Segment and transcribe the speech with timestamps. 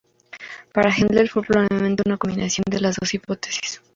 [0.73, 3.83] Para Hendler fue probablemente una combinación de las dos hipótesis.